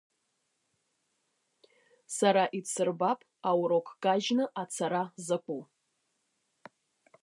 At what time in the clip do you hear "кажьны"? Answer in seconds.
4.03-4.45